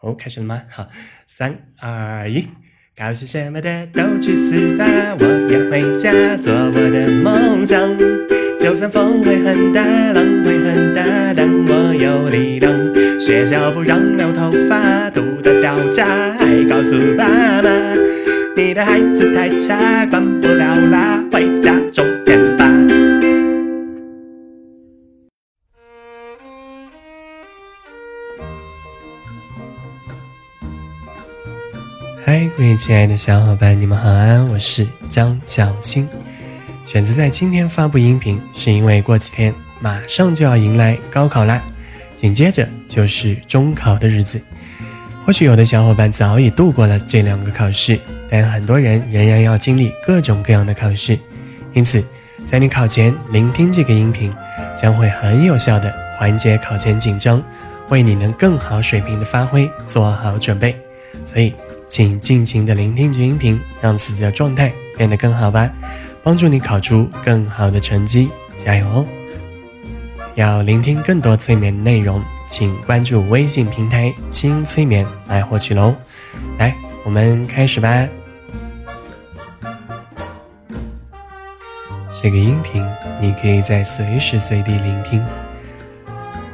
[0.00, 0.62] 哦，开始了吗？
[0.70, 0.86] 好，
[1.26, 2.46] 三二一，
[2.96, 4.84] 考试什么的都去死吧！
[5.18, 7.96] 我要回家做我的梦想。
[8.60, 9.82] 就算风会很大，
[10.12, 11.02] 浪会很大，
[11.34, 12.70] 但我有力量。
[13.20, 17.26] 学校不让留头发，读的掉渣，还告诉爸
[17.62, 17.70] 妈，
[18.56, 21.24] 你的孩子太差，管不了啦，
[32.30, 34.46] 嗨，各位亲爱的小伙伴，你们好啊！
[34.52, 36.06] 我是张小新。
[36.84, 41.62] 选择在今天发布音频，是因为过几天马上就要迎来高考啦，
[42.20, 44.38] 紧接着就是中考的日子。
[45.24, 47.98] 或许有的小伙伴早已度过了这两个考试，
[48.28, 51.18] 但很多人仍然要经历各种各样的考试。
[51.72, 52.04] 因此，
[52.44, 54.30] 在你考前聆听这个音频，
[54.76, 57.42] 将会很有效的缓解考前紧张，
[57.88, 60.78] 为你能更好水平的发挥做好准备。
[61.24, 61.54] 所以。
[61.88, 65.68] 请尽情的聆听着音频，让自己的状态变得更好吧，
[66.22, 68.28] 帮助你考出更好的成绩，
[68.62, 69.06] 加油哦！
[70.34, 75.94] 要聆听更多催眠内容，请关注微信平台“新催眠”来获取喽。
[76.58, 78.06] 来，我们开始吧。
[82.22, 82.84] 这个音频
[83.20, 85.24] 你可以在随时随地聆听，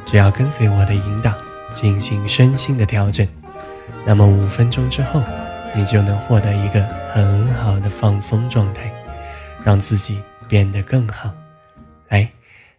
[0.05, 1.33] 只要跟随我的引导
[1.73, 3.27] 进行身心的调整。
[4.05, 5.21] 那么五分钟之后，
[5.75, 8.93] 你就能获得一个很好的放松状态，
[9.63, 11.33] 让自己变得更好。
[12.09, 12.29] 来，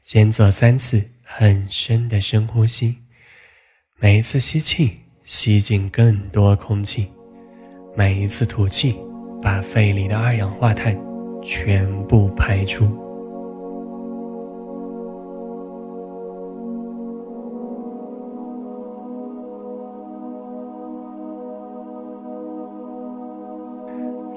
[0.02, 2.96] 先做三次很深的深呼吸，
[3.98, 7.06] 每一次吸气，吸进更多空气；
[7.96, 8.96] 每一次吐气，
[9.42, 10.96] 把肺里的二氧化碳
[11.42, 13.05] 全部排出。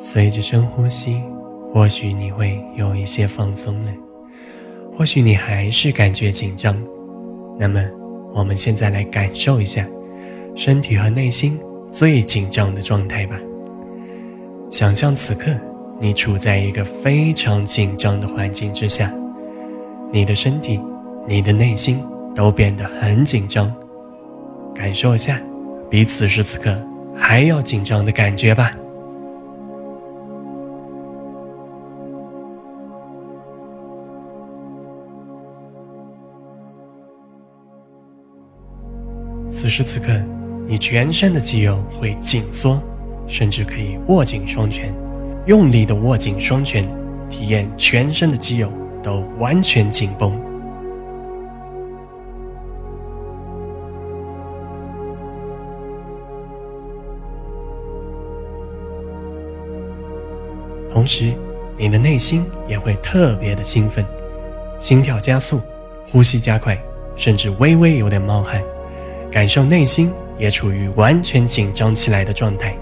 [0.02, 1.22] 随着深呼吸，
[1.73, 3.92] 或许你会有一些放松了，
[4.95, 6.82] 或许你还是感觉紧张。
[7.60, 7.86] 那么，
[8.33, 9.86] 我们现在来感受一下
[10.55, 11.59] 身体和内心
[11.92, 13.36] 最紧张的状态吧。
[14.71, 15.52] 想象此刻
[15.99, 19.14] 你处在一个非常紧张的环境之下，
[20.14, 20.80] 你的身体、
[21.27, 22.02] 你的内心
[22.33, 23.70] 都变得很紧张。
[24.73, 25.42] 感受一下
[25.89, 26.73] 比此时此刻
[27.14, 28.71] 还要紧张的感觉吧。
[39.49, 40.14] 此时此刻，
[40.67, 42.80] 你全身的肌肉会紧缩，
[43.27, 44.93] 甚至可以握紧双拳，
[45.48, 46.87] 用力的握紧双拳，
[47.30, 48.71] 体验全身的肌肉
[49.04, 50.39] 都完全紧绷。
[60.93, 61.33] 同时，
[61.76, 64.05] 你的内心也会特别的兴奋，
[64.80, 65.59] 心跳加速，
[66.11, 66.80] 呼吸加快，
[67.15, 68.61] 甚至微微有点冒汗。
[69.31, 72.75] 感受内心也处于完全紧张起来的状态。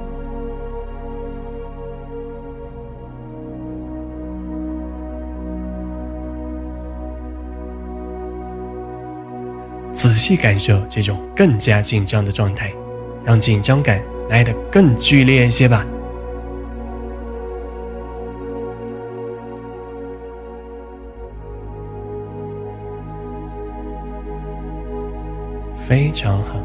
[9.93, 12.71] 仔细感受这种更加紧张的状态，
[13.25, 15.85] 让紧张感来得更剧烈一些吧。
[25.87, 26.59] 非常好，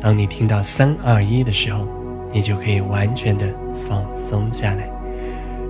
[0.00, 1.84] 当你听到三二一的时候，
[2.30, 4.88] 你就可以完全的放松下来，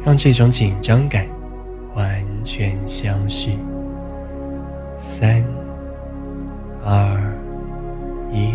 [0.04, 1.26] 让这种紧张感
[1.94, 3.56] 完全消失。
[4.98, 5.42] 三
[6.84, 7.16] 二
[8.31, 8.52] 一，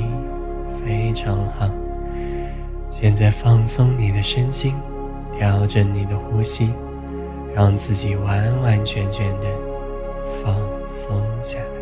[0.86, 1.68] 非常好。
[2.92, 4.76] 现在放松你的身心，
[5.36, 6.70] 调整你的呼吸，
[7.56, 9.48] 让自己完完全全的
[10.44, 10.56] 放
[10.88, 11.77] 松下来。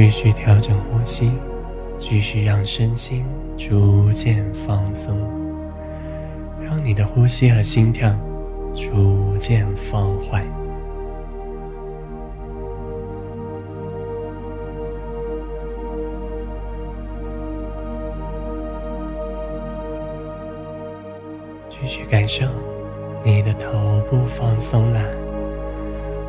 [0.00, 1.32] 继续调整呼吸，
[1.98, 5.18] 继续让身心逐渐放松，
[6.64, 8.08] 让你的呼吸和心跳
[8.76, 10.44] 逐渐放缓。
[21.68, 22.46] 继续感受
[23.24, 25.00] 你的头部放松了，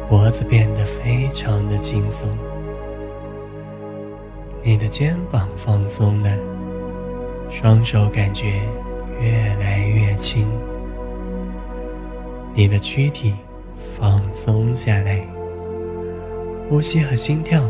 [0.09, 2.27] 脖子变得非常的轻松。
[4.61, 6.29] 你的肩膀放松了，
[7.49, 8.61] 双手感觉
[9.19, 10.47] 越来越轻。
[12.53, 13.35] 你的躯体
[13.97, 15.25] 放松下来，
[16.67, 17.63] 呼吸和心跳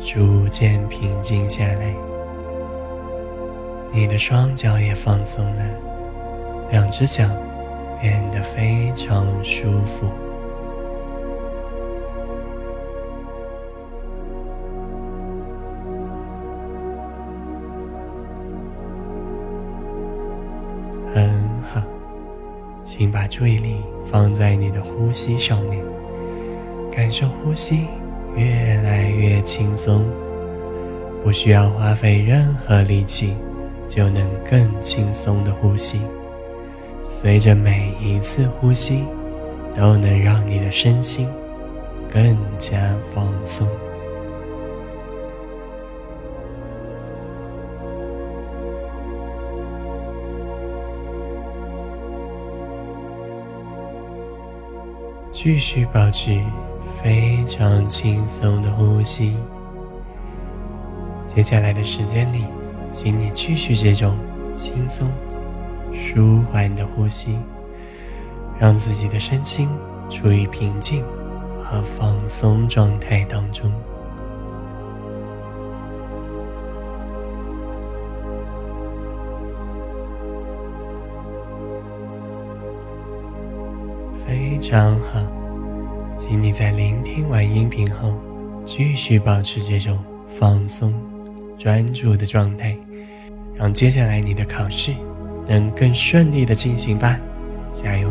[0.00, 1.94] 逐渐平静下来，
[3.92, 5.62] 你的双脚也放松了，
[6.70, 7.24] 两只脚
[8.00, 10.06] 变得非常舒服。
[21.14, 21.28] 很
[21.72, 21.82] 好，
[22.84, 25.82] 请把注意力放在你的呼吸上面，
[26.92, 27.86] 感受呼吸
[28.36, 30.04] 越来越轻松，
[31.22, 33.34] 不需要花费任何力气，
[33.88, 36.00] 就能更轻松的呼吸。
[37.08, 39.04] 随着每一次呼吸，
[39.74, 41.28] 都能让你的身心
[42.08, 43.66] 更加放松。
[55.42, 56.38] 继续保持
[57.02, 59.38] 非常轻松的呼吸。
[61.26, 62.44] 接下来的时间里，
[62.90, 64.18] 请你继续这种
[64.54, 65.08] 轻松、
[65.94, 67.38] 舒缓的呼吸，
[68.58, 69.70] 让自己的身心
[70.10, 71.02] 处于平静
[71.64, 73.72] 和放松状态当中。
[84.26, 85.20] 非常好，
[86.30, 88.14] 请你在聆听完音频后，
[88.64, 89.98] 继续保持这种
[90.28, 90.94] 放松、
[91.58, 92.76] 专注的状态，
[93.52, 94.92] 让接下来你的考试
[95.48, 97.18] 能更顺利的进行吧，
[97.74, 98.08] 加油！